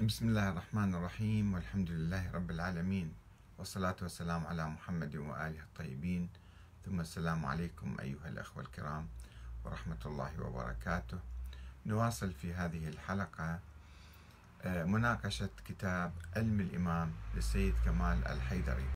[0.00, 3.14] بسم الله الرحمن الرحيم والحمد لله رب العالمين
[3.58, 6.28] والصلاة والسلام على محمد وآله الطيبين.
[6.84, 9.08] ثم السلام عليكم أيها الأخوة الكرام
[9.64, 11.18] ورحمة الله وبركاته.
[11.86, 13.60] نواصل في هذه الحلقة
[14.62, 18.90] آه، مناقشة كتاب علم الإمام للسيد كمال الحيدري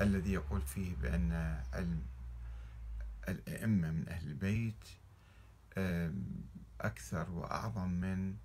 [0.00, 1.32] الذي يقول فيه بأن
[1.72, 2.02] علم
[3.28, 4.84] الأئمة من أهل البيت
[5.76, 6.12] آه،
[6.80, 8.36] أكثر وأعظم من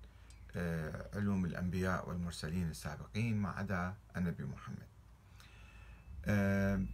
[1.14, 4.86] علوم الأنبياء والمرسلين السابقين ما عدا النبي محمد.
[6.24, 6.84] آه،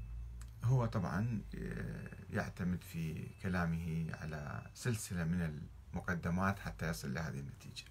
[0.64, 7.84] هو طبعا آه، يعتمد في كلامه على سلسلة من المقدمات حتى يصل لهذه النتيجة.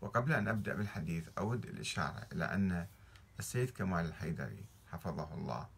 [0.00, 2.86] وقبل أن أبدأ بالحديث أود الإشارة إلى أن
[3.38, 5.68] السيد كمال الحيدري حفظه الله.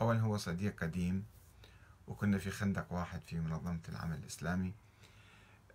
[0.00, 1.24] أولا هو صديق قديم
[2.06, 4.68] وكنا في خندق واحد في منظمة العمل الإسلامي.
[4.68, 4.83] آه،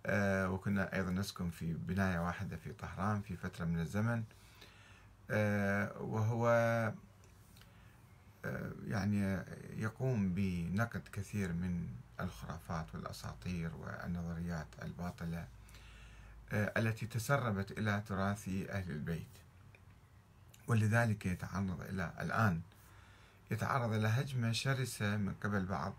[0.06, 4.24] وكنا أيضا نسكن في بناية واحدة في طهران في فترة من الزمن.
[5.30, 6.48] آه، وهو
[8.44, 9.44] آه، يعني
[9.76, 11.88] يقوم بنقد كثير من
[12.20, 15.46] الخرافات والأساطير والنظريات الباطلة
[16.52, 19.26] التي تسربت إلى تراث أهل البيت.
[20.66, 22.60] ولذلك يتعرض إلى الآن
[23.50, 25.94] يتعرض إلى هجمة شرسة من قبل بعض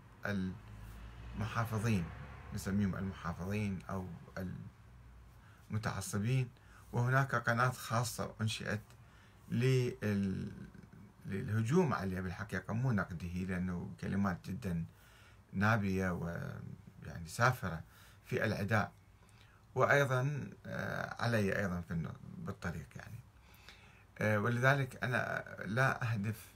[1.36, 2.04] المحافظين.
[2.54, 4.06] نسميهم المحافظين أو
[5.70, 6.48] المتعصبين
[6.92, 8.80] وهناك قناة خاصة أنشئت
[11.26, 14.84] للهجوم عليه بالحقيقة مو نقده لأنه كلمات جدا
[15.52, 17.80] نابية ويعني سافرة
[18.24, 18.92] في العداء.
[19.74, 22.08] وأيضا آه، علي أيضا في
[22.38, 23.18] بالطريق يعني.
[24.18, 26.52] آه، ولذلك أنا لا أهدف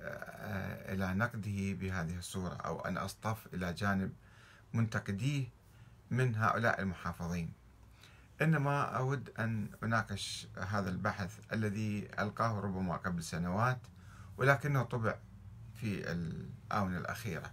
[0.00, 4.12] آه، إلى نقده بهذه الصورة أو أن أصطف إلى جانب
[4.74, 5.44] منتقديه
[6.10, 7.52] من هؤلاء المحافظين.
[8.42, 13.78] إنما أود أن أناقش هذا البحث الذي ألقاه ربما قبل سنوات
[14.36, 15.14] ولكنه طبع
[15.74, 17.52] في الآونة الأخيرة.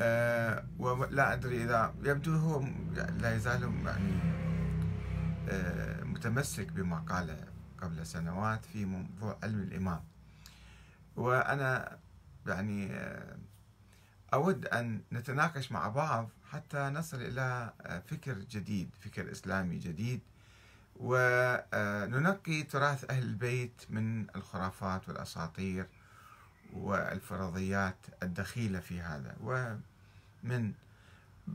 [0.00, 2.64] أه ولا أدري إذا يبدو هو
[2.94, 4.18] لا يزال يعني
[5.48, 7.46] أه متمسك بما قال
[7.82, 10.04] قبل سنوات في موضوع علم الإمام.
[11.16, 11.98] وأنا
[12.46, 13.36] يعني أه
[14.34, 20.20] أود أن نتناقش مع بعض حتى نصل إلى آه، فكر جديد فكر إسلامي جديد
[20.96, 25.86] وننقي تراث أهل البيت من الخرافات والأساطير
[26.72, 29.36] والفرضيات الدخيلة في هذا.
[29.40, 30.72] ومن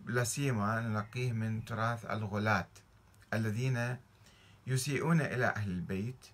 [0.05, 2.67] لا سيما ننقيه من تراث الغلاة
[3.33, 3.97] الذين
[4.67, 6.27] يسيئون إلى أهل البيت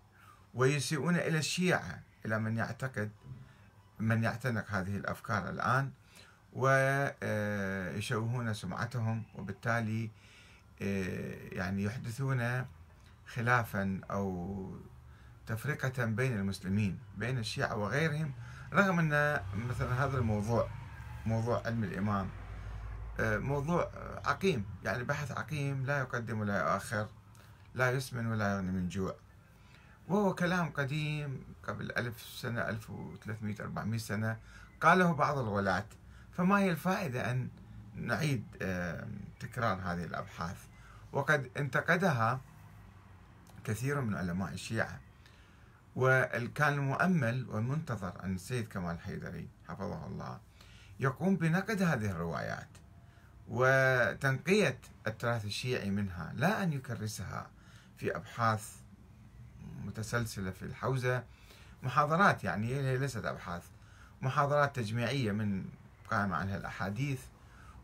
[0.53, 3.12] ويسيئون إلى الشيعة إلى من يعتقد
[4.00, 5.92] من يعتنق هذه الأفكار الآن.
[6.53, 10.09] ويشوهون سمعتهم وبالتالي
[10.81, 12.66] آه، يعني يحدثون
[13.28, 14.75] خلافا أو
[15.47, 18.34] تفرقة بين المسلمين بين الشيعة وغيرهم
[18.74, 20.69] رغم أن مثلا هذا الموضوع
[21.25, 22.30] موضوع علم الإمام
[23.20, 23.91] آه، موضوع
[24.25, 27.08] عقيم يعني بحث عقيم لا يقدم ولا يؤخر
[27.75, 29.16] لا يسمن ولا يغني من جوع.
[30.08, 34.38] وهو كلام قديم قبل ألف سنة ألف وثلاثمائة أربعمائة سنة
[34.81, 35.85] قاله بعض الغلاة.
[36.38, 37.50] فما هي الفائدة أن
[37.96, 38.44] نعيد
[39.40, 40.58] تكرار هذه الأبحاث؟
[41.12, 42.42] وقد انتقدها
[43.64, 45.00] كثير من علماء الشيعة.
[45.96, 50.40] وكان المؤمل والمنتظر أن السيد كمال حيدري حفظه الله
[51.00, 52.68] يقوم بنقد هذه الروايات
[53.48, 57.50] وتنقية التراث الشيعي منها لا أن يكرسها
[57.98, 58.76] في أبحاث
[59.86, 61.24] متسلسلة في الحوزة.
[61.84, 63.64] محاضرات يعني هي ليست أبحاث
[64.22, 65.66] محاضرات تجميعية من
[66.13, 67.22] قائمة عنها الأحاديث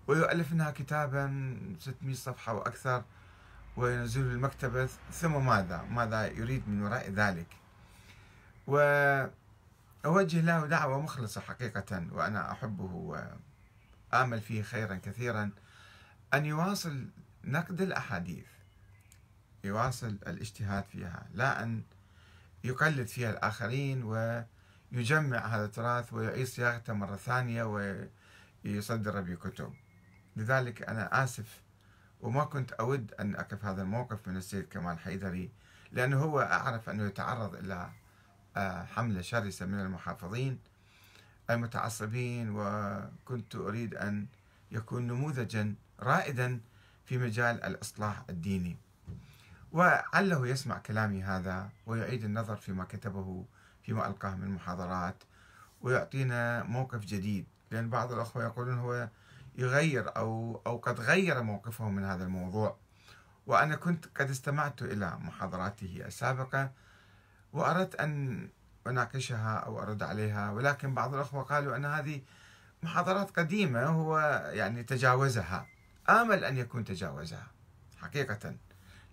[0.07, 3.03] ويؤلف منها كتابا 600 صفحة وأكثر
[3.77, 7.47] وينزل المكتبة ثم ماذا؟ ماذا يريد من وراء ذلك؟
[8.67, 13.19] وأوجه له دعوة مخلصة حقيقة وأنا أحبه
[14.13, 15.51] وآمل فيه خيرا كثيرا
[16.33, 17.07] أن يواصل
[17.43, 18.45] نقد الأحاديث
[19.63, 21.83] يواصل الاجتهاد فيها لا أن
[22.63, 24.43] يقلد فيها الآخرين و
[24.91, 27.63] يجمع هذا التراث ويعيد صياغته مرة ثانية
[28.65, 29.73] ويصدر بكتب
[30.35, 31.61] لذلك أنا آسف
[32.21, 35.51] وما كنت أود أن أقف هذا الموقف من السيد كمال حيدري
[35.91, 37.89] لأنه هو أعرف أنه يتعرض إلى
[38.57, 40.59] آه، حملة شرسة من المحافظين
[41.49, 44.27] المتعصبين وكنت أريد أن
[44.71, 46.59] يكون نموذجا رائدا
[47.05, 48.77] في مجال الإصلاح الديني.
[49.71, 53.45] وعله يسمع كلامي هذا ويعيد النظر فيما كتبه
[53.83, 55.23] فيما ألقاه من محاضرات
[55.81, 57.45] ويعطينا موقف جديد.
[57.71, 59.09] لأن بعض الأخوة يقولون هو
[59.55, 62.77] يغير أو أو قد غير موقفه من هذا الموضوع.
[63.47, 66.71] وأنا كنت قد استمعت إلى محاضراته السابقة
[67.53, 68.49] وأردت أن
[68.87, 72.21] أناقشها أو أرد عليها ولكن بعض الأخوة قالوا أن هذه
[72.83, 74.19] محاضرات قديمة هو
[74.53, 75.67] يعني تجاوزها.
[76.09, 77.47] آمل أن يكون تجاوزها
[77.97, 78.55] حقيقة.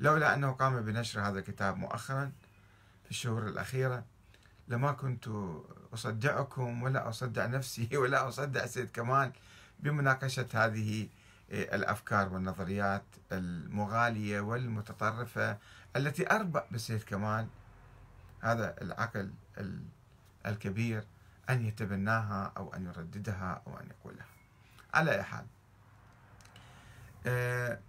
[0.00, 2.32] لولا أنه قام بنشر هذا الكتاب مؤخرا
[3.04, 4.04] في الشهور الأخيرة
[4.68, 5.28] لما كنت
[5.94, 9.32] أصدعكم ولا أصدع نفسي ولا أصدع سيد كمال
[9.80, 11.08] بمناقشة هذه
[11.50, 15.58] الأفكار والنظريات المغالية والمتطرفة
[15.96, 17.46] التي أربأ بالسيد كمال.
[18.40, 19.32] هذا العقل
[20.46, 21.04] الكبير
[21.50, 24.26] أن يتبناها أو أن يرددها أو أن يقولها.
[24.94, 25.46] على أي حال
[27.26, 27.80] أه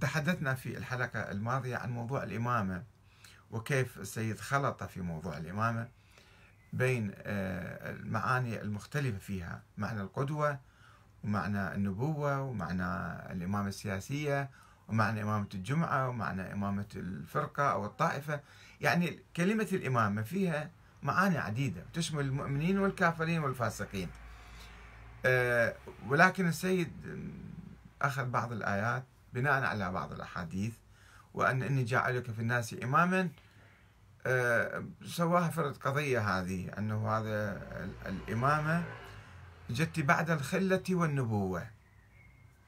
[0.00, 2.84] تحدثنا في الحلقة الماضية عن موضوع الإمامة
[3.50, 5.88] وكيف السيد خلط في موضوع الإمامة.
[6.72, 10.58] بين أه المعاني المختلفة فيها معنى القدوة
[11.24, 12.84] ومعنى النبوة ومعنى
[13.32, 14.50] الإمامة السياسية
[14.88, 18.40] ومعنى إمامة الجمعة ومعنى إمامة الفرقة أو الطائفة.
[18.80, 20.70] يعني كلمة الإمامة فيها
[21.02, 24.08] معاني عديدة تشمل المؤمنين والكافرين والفاسقين.
[25.26, 25.74] أه
[26.08, 26.92] ولكن السيد
[28.02, 30.74] أخذ بعض الآيات بناء على بعض الأحاديث
[31.34, 33.28] وأن إني جاعلك في الناس إماما
[35.06, 37.62] سواها فرد قضية هذه أنه هذا
[38.06, 38.84] الإمامة
[39.70, 41.66] جت بعد الخلة والنبوة.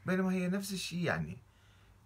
[0.07, 1.39] بينما هي نفس الشيء يعني.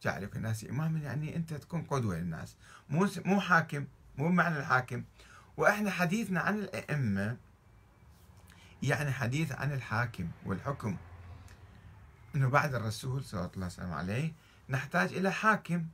[0.02, 2.56] جعلك الناس إماما يعني أنت تكون قدوة للناس.
[2.88, 3.86] مو مو حاكم
[4.16, 5.04] مو بمعنى الحاكم.
[5.56, 7.36] وإحنا حديثنا عن الأئمة
[8.82, 10.96] يعني حديث عن الحاكم والحكم.
[12.34, 14.32] إنه بعد الرسول صلى الله عليه عليه
[14.68, 15.86] نحتاج إلى حاكم.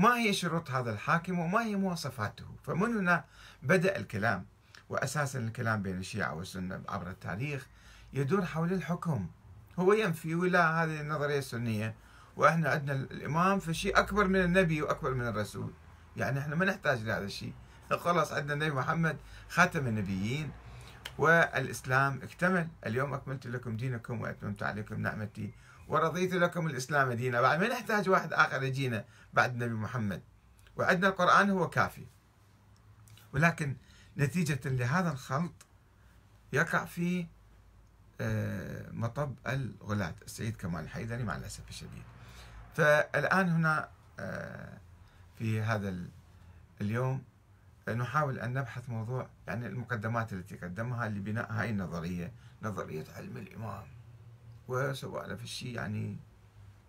[0.00, 2.44] ما هي شروط هذا الحاكم وما هي مواصفاته.
[2.62, 3.24] فمن هنا
[3.62, 4.46] بدأ الكلام؟
[4.88, 7.66] واساسا الكلام بين الشيعة والسنة عبر التاريخ
[8.12, 9.26] يدور حول الحكم.
[9.78, 11.94] هو ينفي ولا هذه النظرية السنية.
[12.36, 15.72] وإحنا عندنا الإمام في شيء أكبر من النبي وأكبر من الرسول.
[16.16, 17.52] يعني إحنا ما نحتاج لهذا الشيء
[17.90, 19.16] خلاص عندنا النبي محمد
[19.48, 20.50] خاتم النبيين
[21.18, 22.68] والإسلام اكتمل.
[22.86, 25.50] اليوم أكملت لكم دينكم وأتممت عليكم نعمتي.
[25.90, 27.40] ورضيت لكم الإسلام دينا.
[27.40, 30.22] بعد ما نحتاج واحد آخر يجينا بعد النبي محمد.
[30.76, 32.06] وعندنا القرآن هو كافي.
[33.32, 33.76] ولكن
[34.16, 35.52] نتيجة لهذا الخلط
[36.52, 37.26] يقع في
[38.92, 42.02] مطب الغلاة السيد كمال الحيدري مع الأسف الشديد.
[42.74, 43.88] فالآن هنا
[45.38, 45.94] في هذا
[46.80, 47.24] اليوم
[47.88, 52.32] نحاول أن نبحث موضوع يعني المقدمات التي قدمها لبناء هاي النظرية
[52.62, 53.86] نظرية علم الإمام.
[54.70, 56.16] وسوى في الشيء يعني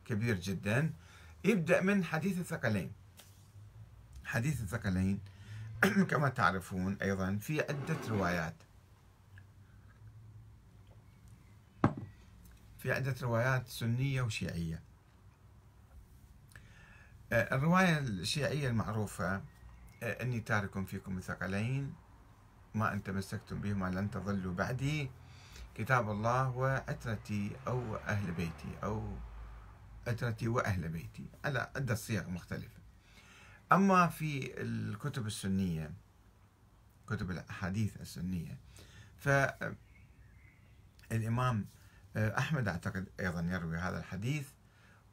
[0.06, 0.94] كبير جدا.
[1.44, 2.92] يبدأ من حديث الثقلين.
[4.25, 5.19] حديث الثقلين
[6.10, 8.56] كما تعرفون أيضا في عدة روايات.
[12.80, 14.81] في عدة روايات سنية وشيعية.
[17.31, 19.42] الرواية الشيعية المعروفة
[20.04, 21.94] إني تارك فيكم الثقلين
[22.75, 25.12] ما أن تمسكتم بهما لن تضلوا بعدي.
[25.76, 29.18] كتاب الله وعترتي أو أهل بيتي أو
[30.08, 31.26] عترتي وأهل بيتي.
[31.46, 32.82] على عدة صيغ مختلفة.
[33.72, 35.94] أما في الكتب السنية
[37.08, 38.58] كتب الأحاديث السنية
[41.10, 41.66] فالإمام
[42.18, 44.50] أحمد أعتقد أيضا يروي هذا الحديث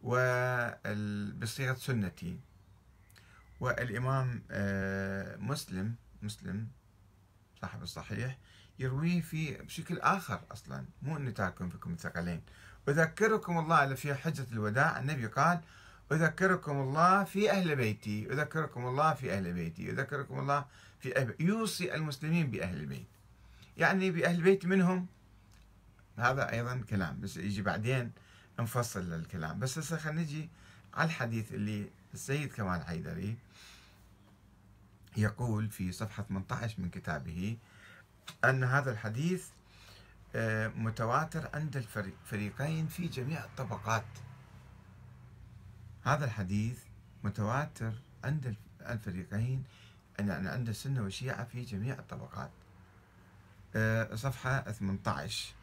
[0.02, 2.40] وبصيغة سنتي
[3.60, 4.42] والإمام
[5.40, 6.68] مسلم مسلم
[7.60, 8.38] صاحب الصحيح
[8.78, 12.42] يرويه في بشكل آخر أصلا مو أني تاركم فيكم الثقلين
[12.88, 15.60] أذكركم الله في حجة الوداع النبي قال
[16.12, 20.64] أذكركم الله في أهل بيتي أذكركم الله في أهل بيتي أذكركم الله
[21.00, 21.34] في أهل.
[21.40, 23.06] يوصي المسلمين بأهل البيت
[23.76, 25.06] يعني بأهل البيت منهم؟
[26.16, 28.12] هذا أيضا كلام بس يجي بعدين
[28.60, 29.58] نفصل الكلام.
[29.58, 30.48] بس هسه خلينا نجي
[30.94, 33.36] على الحديث اللي السيد كمال حيدري
[35.16, 37.56] يقول في صفحة 18 من كتابه
[38.44, 39.48] أن هذا الحديث
[40.34, 44.04] آه، متواتر عند الفريقين في جميع الطبقات.
[46.04, 46.78] هذا الحديث
[47.24, 47.92] متواتر
[48.24, 49.64] عند الفريقين
[50.18, 52.50] يعني عند السنة والشيعة في جميع الطبقات.
[53.76, 55.54] آه، صفحة 18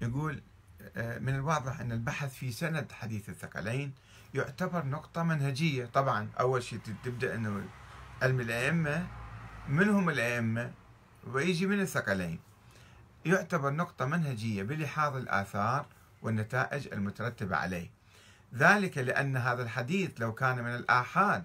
[0.00, 0.42] يقول
[0.96, 3.92] آه، من الواضح أن البحث في سند حديث الثقلين
[4.34, 5.86] يعتبر نقطة منهجية.
[5.86, 7.68] طبعا أول شيء تبدأ أنه
[8.22, 9.17] علم الأئمة
[9.68, 10.72] من هم الأئمة
[11.26, 12.38] ويجي من الثقلين.
[13.24, 15.86] يعتبر نقطة منهجية بلحاظ الآثار
[16.22, 17.90] والنتائج المترتبة عليه.
[18.54, 21.44] ذلك لأن هذا الحديث لو كان من الآحاد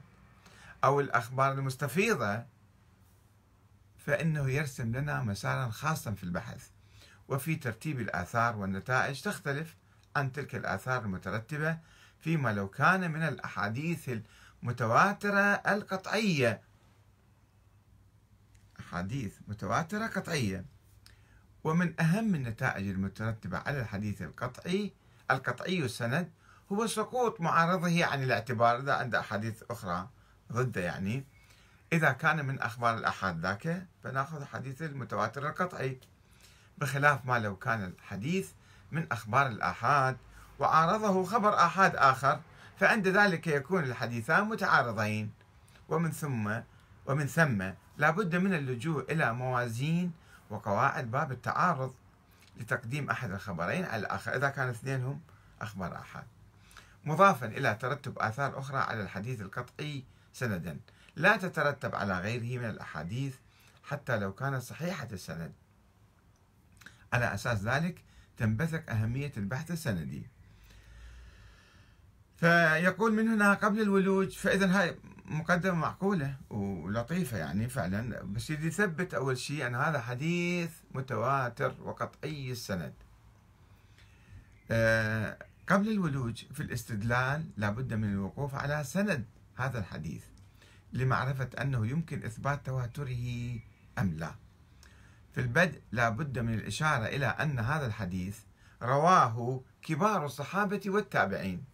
[0.83, 2.43] أو الأخبار المستفيضة
[4.05, 6.67] فإنه يرسم لنا مسارا خاصا في البحث.
[7.27, 9.75] وفي ترتيب الآثار والنتائج تختلف
[10.15, 11.77] عن تلك الآثار المترتبة
[12.19, 14.09] فيما لو كان من الأحاديث
[14.63, 16.61] المتواترة القطعية
[18.93, 20.65] أحاديث متواترة قطعية.
[21.63, 24.93] ومن أهم النتائج المترتبة على الحديث القطعي
[25.31, 26.31] القطعي السند
[26.71, 30.09] هو سقوط معارضه عن الاعتبار إذا عنده أحاديث أخرى
[30.51, 31.25] ضده يعني.
[31.93, 35.97] إذا كان من أخبار الأحاد ذاك فنأخذ حديث المتواتر القطعي.
[36.77, 38.49] بخلاف ما لو كان الحديث
[38.91, 40.17] من أخبار الآحاد
[40.59, 42.39] وعارضه خبر آحاد آخر
[42.79, 45.31] فعند ذلك يكون الحديثان متعارضين.
[45.89, 46.59] ومن ثم
[47.05, 47.63] ومن ثم
[47.97, 50.11] لا بد من اللجوء إلى موازين
[50.49, 51.93] وقواعد باب التعارض
[52.57, 54.35] لتقديم أحد الخبرين على الآخر.
[54.35, 55.21] إذا كان اثنينهم
[55.61, 56.23] أخبار آحاد
[57.05, 60.79] مضافا إلى ترتب آثار أخرى على الحديث القطعي سندا.
[61.15, 63.35] لا تترتب على غيره من الأحاديث
[63.83, 65.53] حتى لو كانت صحيحة السند.
[67.13, 68.03] على أساس ذلك
[68.37, 70.27] تنبثق أهمية البحث السندي.
[72.43, 74.95] فيقول من هنا قبل الولوج فإذا هاي
[75.25, 78.23] مقدمة معقولة ولطيفة يعني فعلا.
[78.23, 82.93] بس يثبت أول شيء أن هذا حديث متواتر وقطعي السند.
[84.71, 85.37] آه،
[85.69, 90.23] قبل الولوج في الاستدلال لابد من الوقوف على سند هذا الحديث
[90.93, 93.59] لمعرفة أنه يمكن إثبات تواتره
[93.99, 94.35] أم لا.
[95.33, 98.39] في البدء لا بد من الإشارة إلى أن هذا الحديث
[98.81, 101.72] رواه كبار الصحابة والتابعين.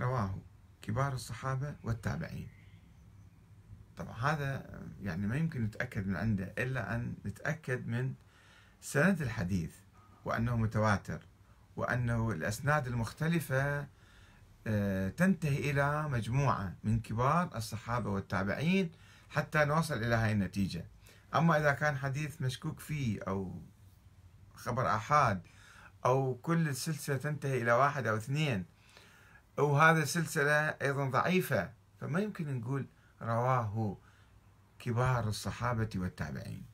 [0.00, 0.38] رواه
[0.82, 2.48] كبار الصحابة والتابعين.
[3.96, 8.14] طبعا هذا يعني ما يمكن نتأكد من عنده إلا أن نتأكد من
[8.80, 9.74] سند الحديث
[10.24, 11.26] وأنه متواتر
[11.76, 13.86] وأنه الأسناد المختلفة
[14.66, 18.92] آه، تنتهي إلى مجموعة من كبار الصحابة والتابعين
[19.28, 20.84] حتى نوصل إلى هذه النتيجة.
[21.34, 23.62] أما إذا كان حديث مشكوك فيه أو
[24.54, 25.42] خبر أحاد
[26.04, 28.64] أو كل السلسلة تنتهي إلى واحد أو اثنين
[29.60, 32.86] وهذا السلسلة أيضا ضعيفة فما يمكن نقول
[33.22, 33.96] رواه
[34.78, 36.64] كبار الصحابة والتابعين.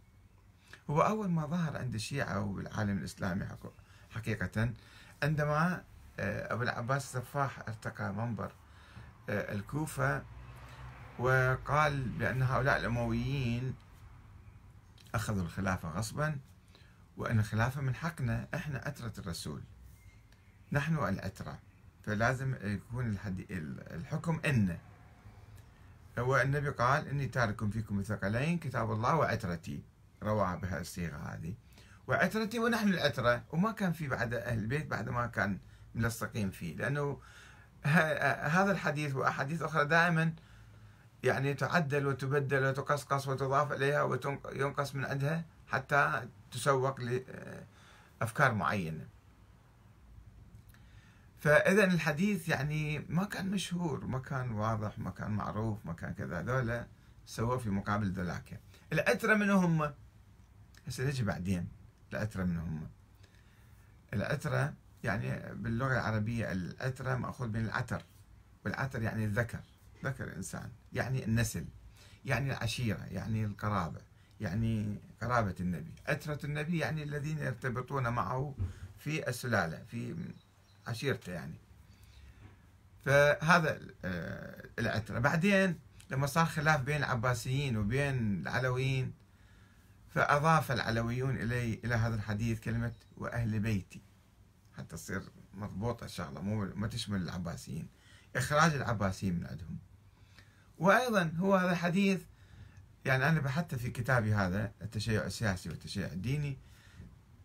[0.90, 3.48] هو أول ما ظهر عند الشيعة والعالم الإسلامي
[4.10, 4.70] حقيقة
[5.22, 5.84] عندما
[6.20, 8.52] آه، أبو العباس السفاح ارتقى منبر
[9.28, 10.22] آه، الكوفة
[11.18, 13.74] وقال بأن هؤلاء الأمويين
[15.14, 16.38] أخذوا الخلافة غصبا
[17.16, 19.62] وأن الخلافة من حقنا إحنا أترة الرسول.
[20.72, 21.58] نحن الأترة.
[22.06, 23.18] فلازم يكون
[23.90, 24.78] الحكم إن.
[26.18, 29.82] والنبي قال إني تارك فيكم الثقلين كتاب الله وعترتي.
[30.22, 31.54] روى بها الصيغة هذه.
[32.06, 33.44] وعترتي ونحن العترة.
[33.50, 35.58] وما كان في بعد أهل البيت بعد ما كان
[35.94, 36.76] ملصقين فيه.
[36.76, 37.20] لأنه
[37.84, 40.32] هذا الحديث وأحاديث أخرى دائما
[41.22, 49.06] يعني تعدل وتبدل وتقصقص وتضاف إليها وينقص من عندها حتى تسوق لأفكار معينة.
[51.46, 56.42] فإذا الحديث يعني ما كان مشهور ما كان واضح ما كان معروف ما كان كذا.
[56.42, 56.86] ذولا
[57.26, 58.60] سووا في مقابل ذولاك.
[58.92, 59.92] الأترة من هم؟
[60.86, 61.68] هسه نجي بعدين.
[62.12, 62.88] الأترة من هم.
[64.14, 64.74] الأترة
[65.04, 68.02] يعني باللغة العربية الأترة مأخوذ من العتر.
[68.64, 69.60] والعتر يعني الذكر
[70.04, 70.70] ذكر إنسان.
[70.92, 71.64] يعني النسل.
[72.24, 74.00] يعني العشيرة يعني القرابة.
[74.40, 75.92] يعني قرابة النبي.
[76.06, 78.54] أترة النبي يعني الذين يرتبطون معه
[78.98, 80.14] في السلالة في
[80.86, 81.54] عشيرته يعني.
[83.04, 85.78] فهذا آه، العترة بعدين
[86.10, 89.12] لما صار خلاف بين العباسيين وبين العلويين
[90.14, 94.00] فأضاف العلويون إلي إلى هذا الحديث كلمة وأهل بيتي.
[94.76, 95.22] حتى تصير
[95.54, 97.88] مضبوطة الشغلة مو ما تشمل العباسيين.
[98.36, 99.78] إخراج العباسيين من عندهم.
[100.78, 102.20] وأيضا هو هذا الحديث
[103.04, 106.58] يعني أنا بحثت في كتابي هذا التشيع السياسي والتشيع الديني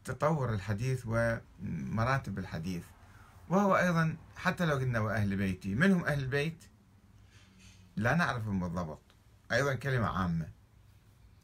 [0.06, 2.84] تطور الحديث ومراتب الحديث.
[3.52, 6.64] وهو أيضا حتى لو قلنا وأهل بيتي من هم أهل البيت
[7.96, 9.16] لا نعرفهم بالضبط.
[9.52, 10.50] أيضا كلمة عامة.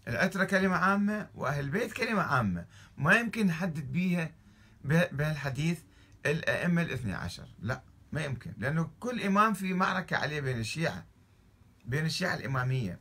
[0.07, 2.65] العترة كلمة عامة وأهل البيت كلمة عامة.
[2.97, 4.31] ما يمكن نحدد بيها
[4.83, 5.79] بهالحديث
[6.25, 7.47] الأئمة الاثني عشر.
[7.59, 8.53] لا ما يمكن.
[8.57, 11.05] لأنه كل إمام في معركة عليه بين الشيعة
[11.85, 12.99] بين الشيعة الإمامية.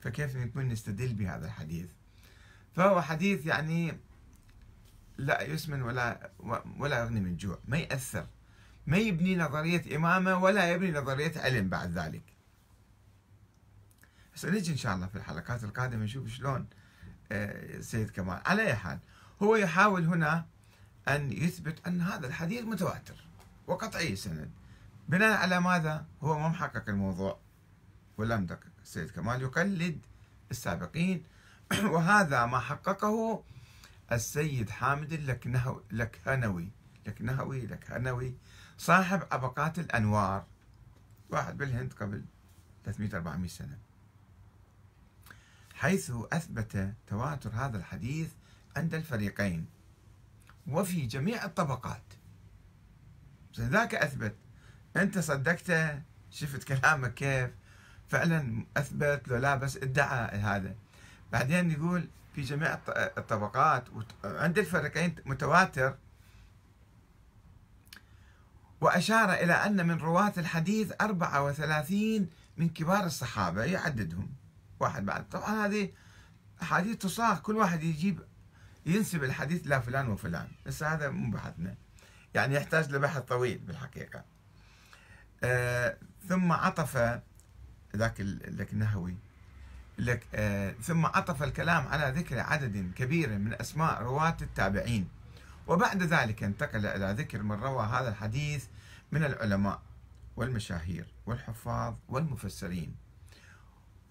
[0.00, 1.90] فكيف نكون نستدل بهذا الحديث؟
[2.74, 3.98] فهو حديث يعني
[5.18, 6.30] لا يسمن ولا
[6.78, 7.58] ولا يغني من جوع.
[7.64, 8.26] ما يأثر.
[8.88, 12.22] ما يبني نظرية إمامة ولا يبني نظرية علم بعد ذلك.
[14.34, 16.66] سنجي إن شاء الله في الحلقات القادمة نشوف شلون
[17.32, 18.40] آه، سيد كمال.
[18.46, 18.98] على أي حال
[19.42, 20.46] هو يحاول هنا
[21.08, 23.24] أن يثبت أن هذا الحديث متواتر
[23.66, 24.50] وقطعي سند.
[25.08, 27.38] بناء على ماذا؟ هو ما محقق الموضوع
[28.18, 28.46] ولم
[28.82, 29.98] السيد كمال يقلد
[30.50, 31.24] السابقين
[31.92, 33.44] وهذا ما حققه
[34.12, 36.70] السيد حامد اللكهنوي
[37.06, 38.34] لك نهوي لك هنوي
[38.78, 40.44] صاحب عبقات الأنوار.
[41.30, 42.24] واحد بالهند قبل
[42.84, 43.78] 300 400 سنة.
[45.74, 48.30] حيث أثبت تواتر هذا الحديث
[48.76, 49.66] عند الفريقين.
[50.66, 52.02] وفي جميع الطبقات.
[53.58, 54.34] ذاك أثبت.
[54.96, 57.50] أنت صدقته شفت كلامك كيف.
[58.08, 60.74] فعلا أثبت لو لا بس ادعى هذا.
[61.32, 63.84] بعدين يقول في جميع الطبقات
[64.24, 65.96] عند الفريقين متواتر.
[68.80, 74.30] وأشار إلى أن من رواة الحديث 34 من كبار الصحابة يعددهم.
[74.80, 75.28] واحد بعد.
[75.28, 75.92] طبعا هذه
[76.62, 78.20] أحاديث تصاغ كل واحد يجيب
[78.86, 80.48] ينسب الحديث لا فلان وفلان.
[80.66, 81.74] بس هذا مو بحثنا.
[82.34, 84.24] يعني يحتاج لبحث طويل بالحقيقة.
[85.42, 85.96] آه
[86.28, 87.20] ثم عطف
[87.96, 89.16] ذاك لك النهوي.
[89.98, 95.08] لك آه ثم عطف الكلام على ذكر عدد كبير من أسماء رواة التابعين.
[95.68, 98.66] وبعد ذلك انتقل إلى ذكر من روى هذا الحديث
[99.12, 99.82] من العلماء
[100.36, 102.96] والمشاهير والحفاظ والمفسرين.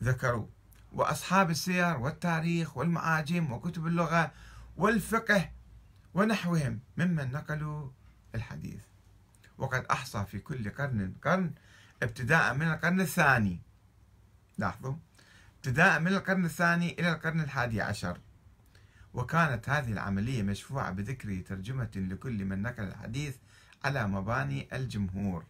[0.03, 0.47] ذكروا
[0.93, 4.31] وأصحاب السير والتاريخ والمعاجم وكتب اللغة
[4.77, 5.49] والفقه
[6.13, 7.89] ونحوهم ممن نقلوا
[8.35, 8.81] الحديث.
[9.57, 11.51] وقد أحصى في كل قرن قرن
[12.03, 13.59] ابتداء من القرن الثاني.
[14.57, 14.95] لاحظوا.
[15.55, 18.17] ابتداء من القرن الثاني إلى القرن الحادي عشر.
[19.13, 23.35] وكانت هذه العملية مشفوعة بذكر ترجمة لكل من نقل الحديث
[23.85, 25.45] على مباني الجمهور.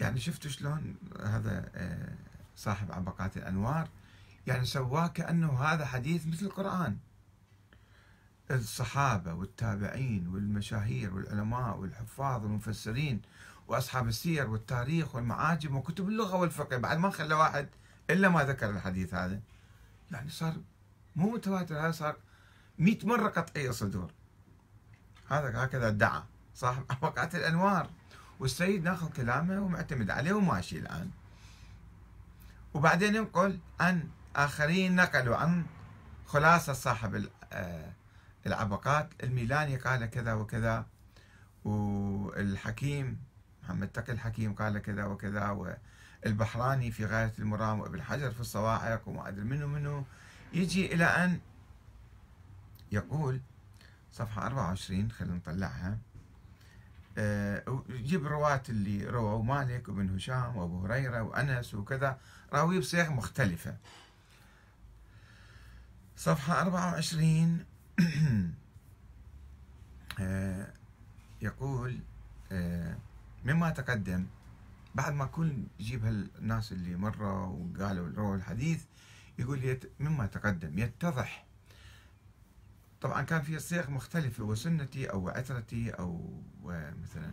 [0.00, 2.14] يعني شفتوا شلون هذا آه،
[2.56, 3.88] صاحب عبقات الأنوار؟
[4.46, 6.98] يعني سواه كأنه هذا حديث مثل القرآن.
[8.50, 13.22] الصحابة والتابعين والمشاهير والعلماء والحفاظ والمفسرين
[13.68, 17.68] وأصحاب السير والتاريخ والمعاجم وكتب اللغة والفقه بعد ما خلى واحد
[18.10, 19.40] إلا ما ذكر الحديث هذا.
[20.10, 20.56] يعني صار
[21.16, 22.16] مو متواتر هذا صار
[22.78, 24.10] 100 مرة قطعية صدور.
[25.28, 26.22] هذا هكذا ادعى
[26.54, 27.90] صاحب وقعت الأنوار.
[28.40, 31.10] والسيد ناخذ كلامه ومعتمد عليه وماشي الآن.
[32.74, 35.66] وبعدين ينقل عن آخرين نقلوا عن
[36.26, 37.92] خلاصة صاحب آه،
[38.46, 39.10] العبقات.
[39.22, 40.86] الميلاني قال كذا وكذا
[41.64, 43.18] والحكيم
[43.62, 45.50] محمد تقي الحكيم قال كذا وكذا
[46.26, 50.04] والبحراني في غاية المرام وابن حجر في الصواعق وما أدري منه منه
[50.52, 51.40] يجي إلى أن
[52.92, 53.40] يقول
[54.12, 55.98] صفحة 24 خلينا نطلعها
[57.18, 62.18] آه، يجيب رواة اللي رووا مالك وابن هشام وأبو هريرة وأنس وكذا
[62.52, 63.76] راوي بصيغ مختلفة.
[66.16, 67.64] صفحة 24
[70.20, 70.72] آه،
[71.42, 71.98] يقول
[72.52, 72.96] آه،
[73.44, 74.26] مما تقدم
[74.96, 78.84] بعد ما كل يجيب هالناس اللي مرة وقالوا رووا الحديث
[79.38, 81.44] يقول مما تقدم يتضح.
[83.00, 86.42] طبعا كان في صيغ مختلفة وسنتي أو عترتي أو
[87.02, 87.32] مثلا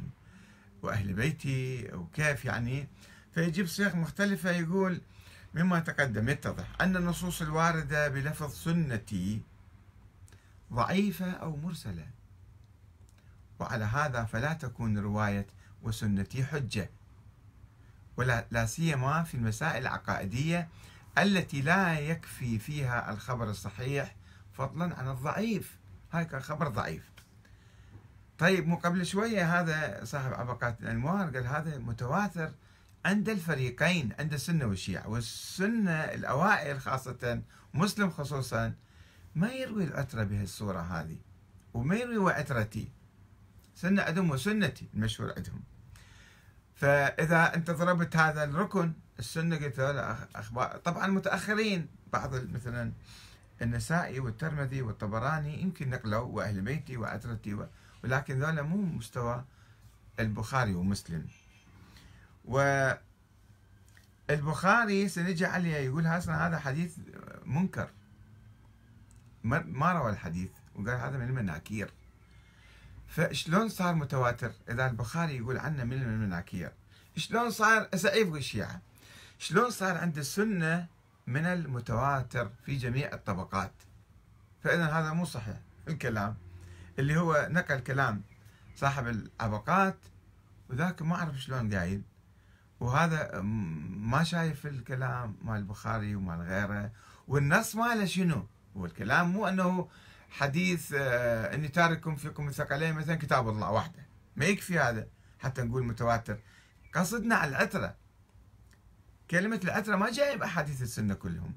[0.81, 2.87] وأهل بيتي أو كيف يعني.
[3.31, 5.01] فيجيب صيغ مختلفة يقول
[5.53, 6.81] مما تقدم يتضح.
[6.81, 9.41] أن النصوص الواردة بلفظ سنتي
[10.73, 12.07] ضعيفة أو مرسلة.
[13.59, 15.47] وعلى هذا فلا تكون رواية
[15.83, 16.89] وسنتي حجة.
[18.17, 20.67] ولا لا سيما في المسائل العقائدية
[21.17, 24.15] التي لا يكفي فيها الخبر الصحيح
[24.53, 25.77] فضلا عن الضعيف.
[26.11, 27.03] هاي كان خبر ضعيف.
[28.37, 32.51] طيب مو قبل شوية هذا صاحب عبقات الأنوار قال هذا متواتر
[33.05, 35.07] عند الفريقين عند السنة والشيعة.
[35.09, 37.41] والسنة الأوائل خاصة
[37.73, 38.73] مسلم خصوصا
[39.35, 41.17] ما يروي العترة بهالصورة هذه
[41.73, 42.87] وما يروي وعترتي
[43.75, 45.63] سنة عندهم وسنتي المشهور عندهم.
[46.83, 49.79] فإذا أنت ضربت هذا الركن السنة قلت
[50.35, 52.91] أخبار طبعا متأخرين بعض مثلا
[53.61, 57.67] النسائي والترمذي والطبراني يمكن نقلوا وأهل بيتي وعترتي
[58.03, 59.43] ولكن ذولا مو مستوى
[60.19, 61.27] البخاري ومسلم.
[64.29, 66.97] والبخاري سنجي عليه يقول أصلا هذا حديث
[67.45, 67.89] منكر.
[69.43, 71.91] ما روى الحديث وقال هذا من المناكير.
[73.13, 76.71] فشلون صار متواتر؟ إذا البخاري يقول عنه من المناكير.
[77.17, 78.81] شلون صار؟ سعيد الشيعة
[79.39, 80.87] شلون صار عند السنة
[81.27, 83.71] من المتواتر في جميع الطبقات؟
[84.63, 85.57] فإذا هذا مو صحيح.
[85.87, 86.35] الكلام
[86.99, 88.21] اللي هو نقل كلام
[88.75, 89.97] صاحب العبقات
[90.69, 92.01] وذاك ما أعرف شلون قايل.
[92.79, 96.91] وهذا ما شايف الكلام مال البخاري ومال غيره.
[97.27, 98.47] والنص ماله شنو؟
[98.77, 99.87] هو الكلام مو أنه
[100.33, 104.05] حديث آه إني تارككم فيكم الثقلين مثلا كتاب الله وحده.
[104.35, 105.07] ما يكفي هذا
[105.39, 106.39] حتى نقول متواتر.
[106.93, 107.95] قصدنا على العترة.
[109.31, 111.53] كلمة العترة ما جاية بأحاديث السنة كلهم.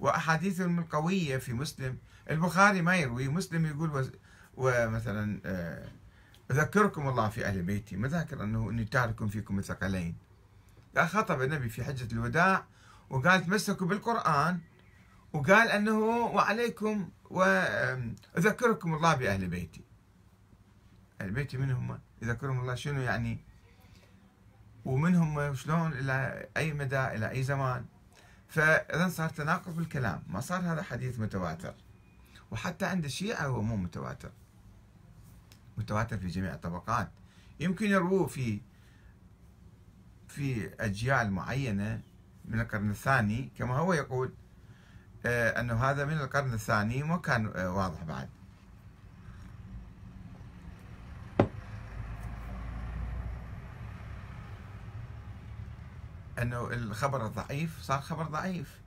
[0.00, 1.98] وأحاديثهم القوية في مسلم.
[2.30, 4.10] البخاري ما يروي مسلم يقول
[4.54, 5.88] ومثلا آه،
[6.50, 7.96] أذكركم الله في أهل بيتي.
[7.96, 10.16] ما ذاكر أنه إني تارك فيكم الثقلين
[10.98, 12.64] خطب النبي في حجة الوداع
[13.10, 14.58] وقال تمسكوا بالقرآن.
[15.36, 19.84] وقال أنه وعليكم وأذكركم الله بأهل بيتي.
[21.20, 22.74] أهل بيتي من؟ هم يذكرهم الله.
[22.74, 23.38] شنو يعني؟
[24.84, 27.84] ومن هم شلون؟ إلى أي مدى؟ إلى أي زمان؟
[28.48, 30.22] فإذا صار تناقض بالكلام.
[30.28, 31.74] ما صار هذا حديث متواتر.
[32.50, 34.30] وحتى عند الشيعة هو مو متواتر.
[35.78, 37.10] متواتر في جميع الطبقات.
[37.60, 38.60] يمكن يرووه في
[40.28, 42.00] في أجيال معينة
[42.44, 44.32] من القرن الثاني كما هو يقول
[45.26, 48.28] أنه هذا من القرن الثاني ما كان آه، واضح بعد.
[56.38, 58.80] أنه الخبر الضعيف صار خبر ضعيف.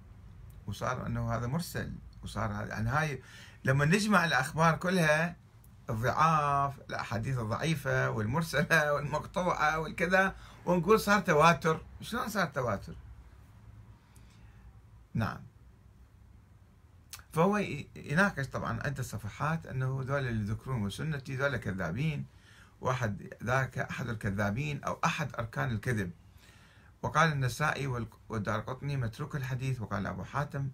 [0.67, 1.93] وصار أنه هذا مرسل.
[2.23, 3.21] وصار هذا يعني هاي
[3.63, 5.35] لما نجمع الأخبار كلها
[5.89, 11.81] الضعاف الأحاديث الضعيفة والمرسلة والمقطوعة والكذا ونقول صار تواتر.
[12.01, 12.93] شلون صار تواتر؟
[15.13, 15.48] نعم.
[17.31, 17.57] فهو
[17.95, 22.25] يناقش طبعا عدة صفحات إنه ذول اللي يذكرون سنتي ذول كذابين
[22.81, 26.11] واحد ذاك أحد الكذابين أو أحد أركان الكذب.
[27.01, 27.87] وقال النسائي
[28.29, 30.69] والدار قطني متروك الحديث وقال أبو حاتم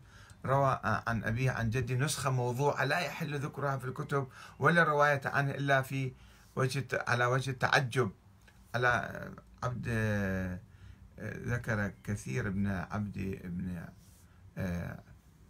[0.46, 4.28] روى عن أبيه عن جدي نسخة موضوعة لا يحل ذكرها في الكتب
[4.60, 6.12] ولا رواية عنه إلا في
[6.56, 8.12] وجه على وجه التعجب.
[8.76, 9.22] على
[9.64, 9.88] عبد
[11.22, 13.86] ذكر كثير ابن عبد ابن
[14.58, 15.00] آه،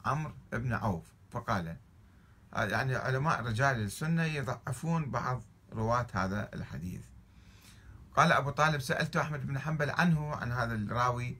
[0.05, 1.77] عمرو بن عوف فقال
[2.53, 5.41] يعني علماء رجال السنة يضعفون بعض
[5.73, 7.01] رواة هذا الحديث.
[8.15, 11.37] قال أبو طالب سألت أحمد بن حنبل عنه عن هذا الراوي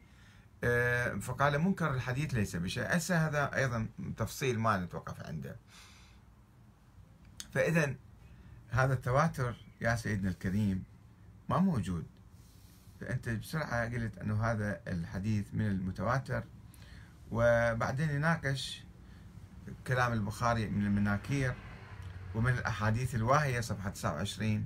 [0.64, 2.98] آه، فقال منكر الحديث ليس بشيء.
[2.98, 5.56] هسه هذا أيضا تفصيل ما نتوقف عنده.
[7.54, 7.96] فإذا
[8.70, 10.84] هذا التواتر يا سيدنا الكريم
[11.50, 12.06] ما موجود.
[13.02, 16.44] فأنت بسرعة قلت أنه هذا الحديث من المتواتر.
[17.32, 18.84] وبعدين يناقش
[19.88, 21.54] كلام البخاري من المناكير
[22.36, 24.66] ومن الأحاديث الواهية صفحة 29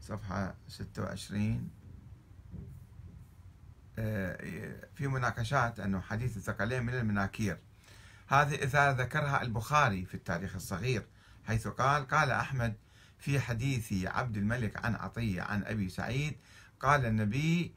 [0.00, 1.70] صفحة 26
[3.98, 7.58] آه، في مناقشات أنه حديث الثقلين من المناكير.
[8.28, 11.06] هذه إذا ذكرها البخاري في التاريخ الصغير
[11.46, 12.74] حيث قال قال أحمد
[13.18, 16.36] في حديث عبد الملك عن عطية عن أبي سعيد
[16.80, 17.74] قال النبي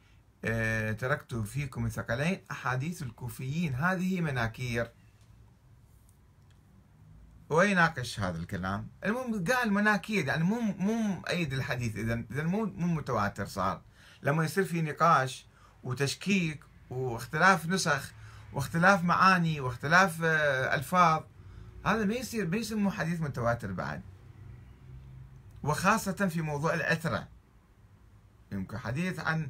[0.93, 4.91] تركت فيكم الثقلين أحاديث الكوفيين هذه مناكير.
[7.49, 11.95] ويناقش هذا الكلام؟ المهم قال مناكير يعني مو مو مؤيد الحديث.
[11.95, 13.82] اذا اذا مو مو متواتر صار.
[14.23, 15.45] لما يصير في نقاش
[15.84, 18.12] وتشكيك واختلاف نسخ
[18.53, 21.23] واختلاف معاني واختلاف آه، ألفاظ
[21.86, 24.01] هذا ما يصير ما يسموه حديث متواتر بعد.
[25.63, 27.27] وخاصة في موضوع العترة.
[28.51, 29.49] يمكن حديث عن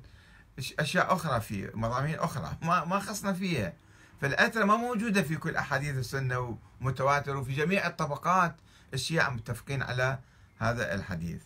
[0.59, 2.57] أشياء أخرى في مضامين أخرى.
[2.61, 3.73] ما ما خصنا فيها.
[4.21, 8.55] فالأثر ما موجودة في كل أحاديث السنة ومتواتر وفي جميع الطبقات.
[8.93, 10.19] الشيعة متفقين على
[10.57, 11.41] هذا الحديث.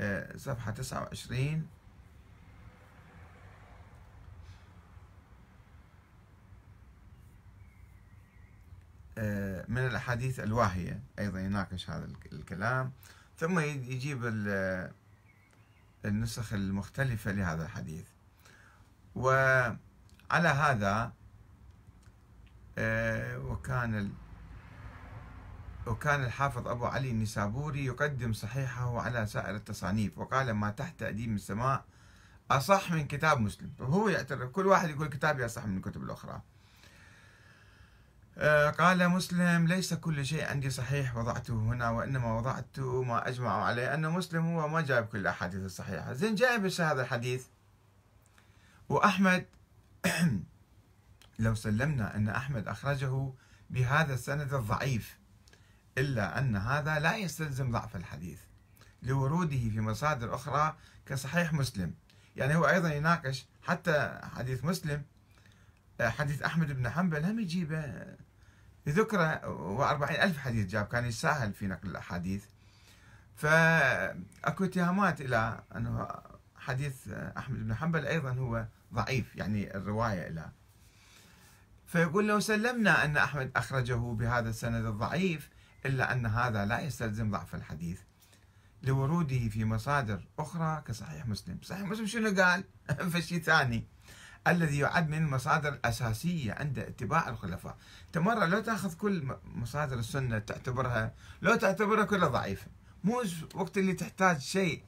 [0.00, 1.66] آه، صفحة 29
[9.18, 11.00] آه، من الأحاديث الواهية.
[11.18, 12.92] أيضا يناقش هذا الكلام.
[13.38, 14.24] ثم يجيب
[16.04, 18.06] النسخ المختلفة لهذا الحديث.
[19.14, 19.78] وعلى
[20.48, 21.12] هذا
[22.78, 24.12] آه، وكان
[25.86, 31.84] وكان الحافظ أبو علي النسابوري يقدم صحيحه على سائر التصانيف وقال ما تحت أديم السماء
[32.50, 33.70] أصح من كتاب مسلم.
[33.80, 36.42] هو يعترف كل واحد يقول كتابي أصح من الكتب الأخرى.
[38.78, 44.10] قال مسلم ليس كل شيء عندي صحيح وضعته هنا وإنما وضعت ما أجمع عليه أن
[44.10, 46.12] مسلم هو ما جايب كل الأحاديث الصحيحة.
[46.12, 47.46] زين جايب هذا الحديث.
[48.88, 49.46] وأحمد
[51.38, 53.32] لو سلمنا أن أحمد أخرجه
[53.70, 55.18] بهذا السند الضعيف
[55.98, 58.40] إلا أن هذا لا يستلزم ضعف الحديث
[59.02, 61.94] لوروده في مصادر أخرى كصحيح مسلم.
[62.36, 65.02] يعني هو أيضا يناقش حتى حديث مسلم
[66.00, 68.16] حديث أحمد بن حنبل هم يجيبه.
[68.90, 72.44] ذكر وأربعين ألف حديث جاب كان يساهل في نقل الأحاديث.
[73.36, 76.08] فأكو اتهامات إلى أنه
[76.56, 80.50] حديث أحمد بن حنبل أيضا هو ضعيف يعني الرواية إلى.
[81.86, 85.48] فيقول لو سلمنا أن أحمد أخرجه بهذا السند الضعيف
[85.86, 88.00] إلا أن هذا لا يستلزم ضعف الحديث
[88.82, 91.58] لوروده في مصادر أخرى كصحيح مسلم.
[91.62, 92.64] صحيح مسلم شنو قال؟
[93.12, 93.84] في شيء ثاني.
[94.46, 97.76] الذي يعد من المصادر الأساسية عند اتباع الخلفاء.
[98.06, 102.66] أنت مرة لو تأخذ كل مصادر السنة تعتبرها لو تعتبرها كلها ضعيفة.
[103.04, 103.22] مو
[103.54, 104.84] وقت اللي تحتاج شيء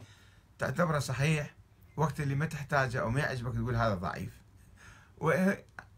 [0.59, 1.55] تعتبره صحيح
[1.97, 4.33] وقت اللي ما تحتاجه أو ما يعجبك تقول هذا ضعيف.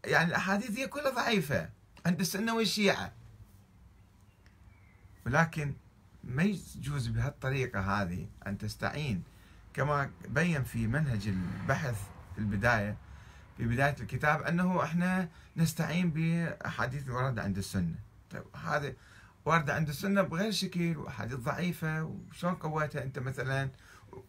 [0.05, 1.69] يعني الأحاديث هي كلها ضعيفة
[2.05, 3.11] عند السنة والشيعة.
[5.25, 5.73] ولكن
[6.23, 9.23] ما يجوز بهالطريقة هذه أن تستعين.
[9.73, 11.95] كما بين في منهج البحث
[12.35, 12.97] في البداية
[13.57, 17.95] في بداية الكتاب أنه إحنا نستعين بأحاديث الوردة عند السنة.
[18.31, 18.93] طيب هذا
[19.45, 23.69] واردة عند السنة بغير شكل وأحاديث ضعيفة وشلون قوتها أنت مثلا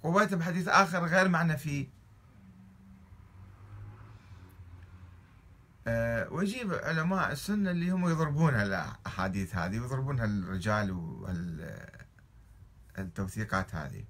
[0.02, 1.88] قوتها بحديث آخر غير معنى فيه.
[5.87, 10.90] أه ويجيب علماء السنة اللي هم يضربون الأحاديث هذه ويضربون الرجال
[12.98, 14.04] والتوثيقات هذه.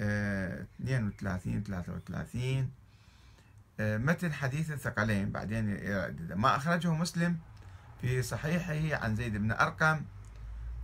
[0.00, 2.66] أه 32 33 أه
[3.80, 5.64] متن حديث الثقلين بعدين
[6.34, 7.38] ما أخرجه مسلم
[8.00, 10.02] في صحيحه عن زيد بن أرقم.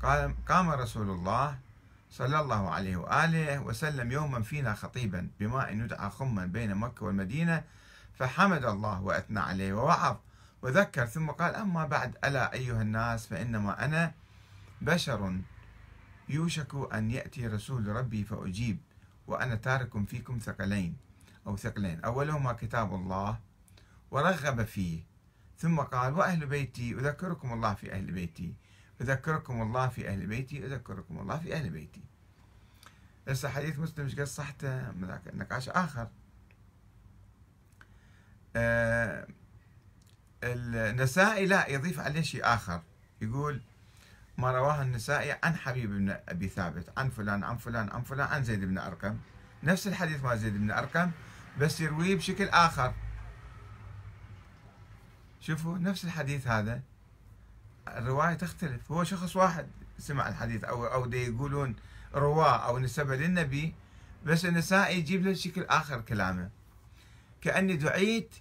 [0.03, 1.59] قال قام رسول الله
[2.11, 7.65] صلى الله عليه وآله وسلم يوما فينا خطيبا بماء يدعى خما بين مكة والمدينة
[8.19, 10.17] فحمد الله وأثنى عليه ووعظ
[10.63, 11.07] وذكر.
[11.07, 14.13] ثم قال أما بعد ألا أيها الناس فإنما أنا
[14.81, 15.41] بشر
[16.29, 18.79] يوشك أن يأتي رسول ربي فأجيب
[19.27, 20.97] وأنا تارك فيكم ثقلين.
[21.47, 22.01] أو ثقلين.
[22.05, 23.39] أولهما كتاب الله
[24.11, 25.03] ورغب فيه.
[25.59, 28.55] ثم قال وأهل بيتي أذكركم الله في أهل بيتي.
[29.01, 32.03] أذكركم الله في أهل بيتي أذكركم الله في أهل بيتي.
[33.29, 34.91] هسه حديث مسلم؟ إيش قد صحته
[35.35, 36.09] نقاش آخر.
[38.57, 39.27] آه
[40.45, 42.83] النسائي لا يضيف عليه شيء آخر.
[43.21, 43.61] يقول
[44.39, 48.45] ما رواه النسائي عن حبيب بن أبي ثابت عن فلان عن فلان عن فلان عن
[48.45, 49.19] زيد بن أرقم.
[49.63, 51.11] نفس الحديث مال زيد بن أرقم
[51.61, 52.95] بس يرويه بشكل آخر.
[55.41, 56.83] شوفوا نفس الحديث هذا.
[57.89, 58.93] الرواية تختلف.
[58.93, 59.67] هو شخص واحد
[59.99, 61.77] سمع الحديث أو أو دي يقولون
[62.15, 63.75] رواة أو نسبة للنبي
[64.25, 66.51] بس النسائي يجيب له شكل آخر كلامه.
[67.41, 68.35] كأني دعيت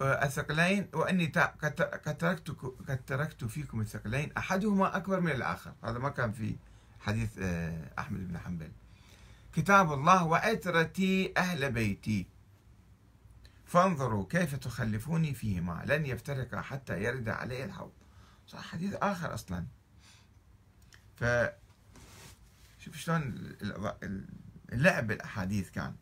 [0.00, 1.26] آه، الثقلين وأني
[1.62, 1.74] قد
[2.18, 2.50] تركت
[2.88, 4.32] قد تركت فيكم الثقلين.
[4.38, 5.72] أحدهما أكبر من الآخر.
[5.84, 6.56] هذا ما كان في
[7.00, 8.72] حديث آه، أحمد بن حنبل.
[9.56, 12.26] كتاب الله وعترتي أهل بيتي.
[13.64, 15.82] فانظروا كيف تخلفوني فيهما.
[15.86, 17.92] لن يفترقا حتى يرد علي الحوض.
[18.46, 19.66] صح حديث آخر أصلا.
[21.16, 21.24] ف
[22.78, 23.20] شوف شلون
[24.72, 25.94] اللعب بالأحاديث كان.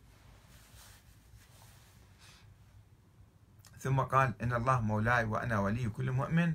[3.81, 6.53] ثم قال إن الله مولاي وأنا ولي كل مؤمن.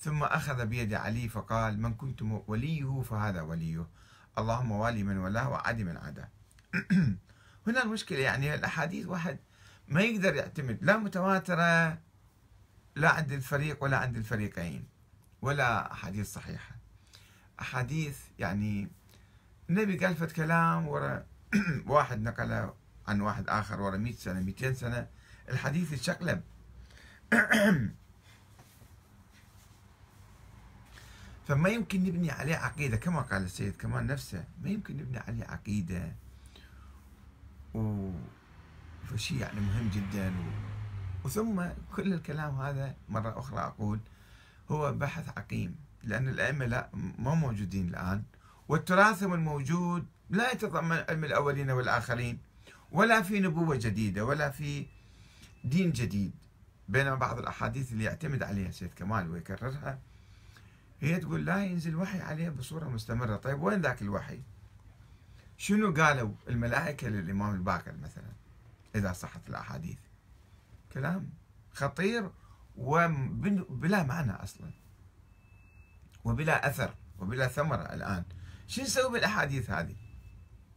[0.00, 3.86] ثم أخذ بيد علي فقال من كنت وليه فهذا وليه.
[4.38, 6.28] اللهم والي من ولاه وعدي من عداه.
[7.66, 9.38] هنا المشكلة يعني الأحاديث واحد
[9.88, 11.98] ما يقدر يعتمد لا متواترة
[12.96, 14.84] لا عند الفريق ولا عند الفريقين
[15.42, 16.76] ولا أحاديث صحيحة.
[17.60, 18.88] أحاديث يعني
[19.70, 21.26] النبي قال فت كلام ورا
[21.86, 22.74] واحد نقله
[23.08, 25.06] عن واحد آخر ورا 100 سنة 200 سنة
[25.48, 26.42] الحديث يتشقلب.
[31.46, 36.12] فما يمكن نبني عليه عقيدة كما قال السيد كمان نفسه ما يمكن نبني عليه عقيدة.
[37.74, 38.10] و
[39.10, 40.28] فشيء يعني مهم جدا.
[40.30, 40.42] و...
[41.24, 41.64] وثم
[41.96, 44.00] كل الكلام هذا مرة أخرى أقول
[44.70, 48.22] هو بحث عقيم لأن الأئمة لا ما موجودين الآن.
[48.68, 52.38] والتراثم الموجود لا يتضمن علم الأولين والآخرين
[52.92, 54.86] ولا في نبوة جديدة ولا في
[55.64, 56.32] دين جديد
[56.88, 59.98] بينما بعض الأحاديث اللي يعتمد عليها سيد كمال ويكررها
[61.04, 63.36] هي تقول لا ينزل وحي عليه بصورة مستمرة.
[63.36, 64.42] طيب وين ذاك الوحي؟
[65.56, 68.32] شنو قالوا الملائكة للإمام الباقر مثلا؟
[68.94, 69.98] إذا صحت الأحاديث.
[70.92, 71.30] كلام
[71.72, 72.30] خطير
[72.76, 74.70] وبلا معنى أصلا.
[76.24, 78.24] وبلا أثر وبلا ثمرة الآن.
[78.66, 79.96] شو نسوي بالأحاديث هذه؟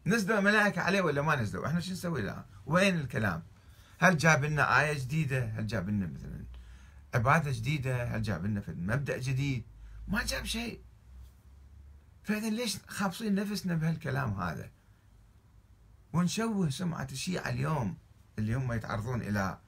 [0.06, 3.44] نزلوا الملائكة عليه ولا ما نزلوا إحنا شو نسوي الآن؟ وين الكلام؟
[4.00, 6.46] هل جاب لنا آية جديدة؟ هل جاب لنا مثلا
[7.14, 9.64] عبادة جديدة؟ هل جاب لنا مبدأ جديد؟
[10.08, 10.82] ما جاب شيء.
[12.24, 14.72] فإذا ليش خابصين نفسنا بهالكلام هذا؟
[16.14, 17.98] ونشوه سمعة الشيعة اليوم
[18.40, 19.60] اللي هم يتعرضون إلى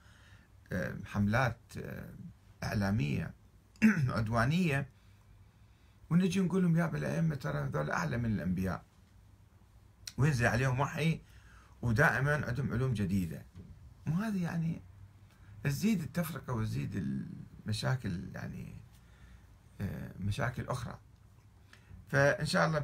[0.72, 2.14] آه، حملات آه،
[2.64, 3.34] إعلامية
[4.18, 4.90] عدوانية.
[6.10, 8.86] ونجي نقول لهم يا الأئمة ترى هذول أعلى من الأنبياء.
[10.18, 11.22] وينزل عليهم وحي
[11.82, 13.46] ودائما عندهم علوم جديدة.
[14.08, 14.82] وهذه يعني
[15.64, 18.79] تزيد التفرقة وتزيد المشاكل يعني
[20.20, 20.98] مشاكل أخرى.
[22.08, 22.80] فإن شاء الله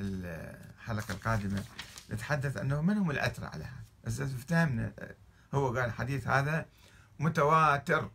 [0.00, 1.64] بالحلقة القادمة
[2.10, 4.92] نتحدث أنه من هم الأترى على هذا؟ افتهمنا
[5.54, 6.66] هو قال الحديث هذا
[7.18, 8.10] متواتر.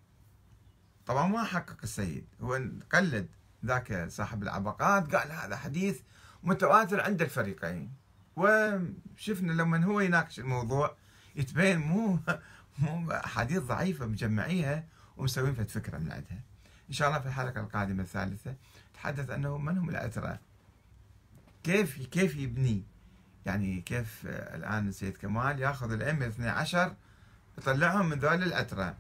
[1.06, 2.62] طبعا ما حقق السيد هو
[2.94, 3.28] قلد
[3.66, 6.00] ذاك صاحب العبقات قال هذا حديث
[6.44, 7.94] متواتر عند الفريقين.
[8.36, 10.96] وشفنا لما هو يناقش الموضوع
[11.36, 12.20] يتبين مو
[12.80, 14.84] مو احاديث ضعيفه مجمعيها
[15.18, 16.55] ومسوين فكرة من عندها.
[16.90, 18.56] إن شاء الله في الحلقة القادمة الثالثة
[18.94, 20.40] تحدث انه من هم الاترى؟
[21.64, 22.84] كيف كيف يبني؟
[23.46, 26.96] يعني كيف الآن السيد كمال الائمه الاثني عشر
[27.58, 28.96] يطلعهم من ذول الاترى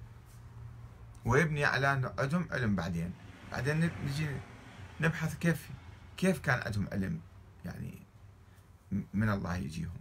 [1.25, 3.13] ويبني على عندهم علم بعدين.
[3.51, 4.29] بعدين نجي
[5.01, 5.69] نبحث كيف
[6.17, 7.19] كيف كان عندهم علم.
[7.65, 8.01] يعني
[9.13, 9.99] من الله يجيهم.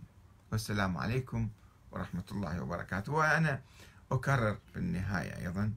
[0.53, 1.49] والسلام عليكم
[1.90, 3.12] ورحمة الله وبركاته.
[3.12, 3.61] وأنا
[4.12, 5.73] أكرر في النهاية أيضا.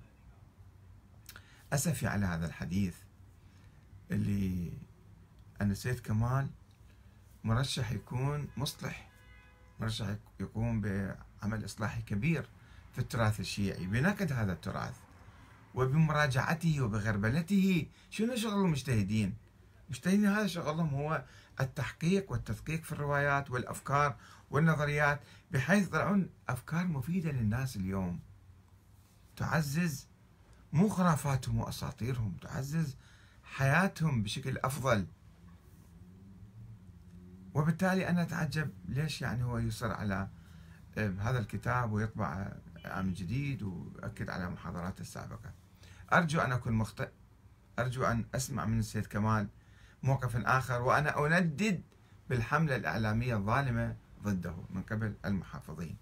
[1.73, 2.95] أسفي على هذا الحديث
[4.11, 4.71] اللي
[5.61, 6.47] أن السيد كمال
[7.43, 9.09] مرشح يكون مصلح
[9.79, 12.49] مرشح يقوم بعمل إصلاحي كبير
[12.91, 14.95] في التراث الشيعي بنقد هذا التراث
[15.75, 17.85] وبمراجعته وبغربلته.
[18.09, 19.33] شنو شغل المجتهدين؟
[19.85, 21.23] المجتهدين هذا شغلهم هو
[21.59, 24.15] التحقيق والتدقيق في الروايات والأفكار
[24.51, 28.19] والنظريات بحيث يطلعون أفكار مفيدة للناس اليوم.
[29.35, 30.07] تعزز
[30.73, 32.95] مو خرافاتهم وأساطيرهم تعزز
[33.43, 35.07] حياتهم بشكل أفضل.
[37.53, 40.27] وبالتالي أنا أتعجب ليش يعني هو يصر على
[40.97, 42.51] آه، هذا الكتاب ويطبع
[42.85, 45.51] عام جديد ويؤكد على محاضراته السابقة.
[46.13, 47.09] أرجو أن أكون مخطئ
[47.79, 49.47] أرجو أن أسمع من السيد كمال
[50.03, 51.81] موقف آخر وأنا أندد
[52.29, 55.97] بالحملة الإعلامية الظالمة ضده من قبل المحافظين.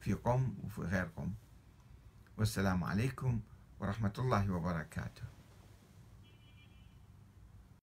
[0.00, 1.32] في قم وفي غير قم
[2.38, 3.40] والسلام عليكم
[3.80, 5.39] ورحمة الله وبركاته.